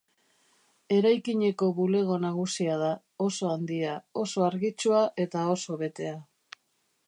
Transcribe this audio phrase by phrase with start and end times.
[0.95, 2.89] Eraikineko bulego nagusia da,
[3.27, 3.93] oso handia,
[4.25, 6.19] oso argitsua eta oso betea.